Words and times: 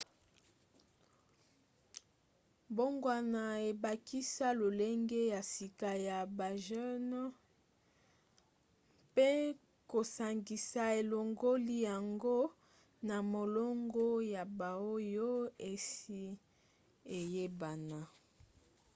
mbongwana 2.71 3.41
ebakisa 3.69 4.47
lolenge 4.59 5.21
ya 5.33 5.41
sika 5.53 5.91
ya 6.07 6.17
bagene 6.37 7.21
mpe 9.11 9.29
kosangisa 9.91 10.83
elongoli 10.99 11.75
yango 11.89 12.37
na 13.07 13.17
molongo 13.33 14.07
ya 14.33 14.43
baoyo 14.59 15.31
esi 15.71 16.21
eyebana 17.17 17.99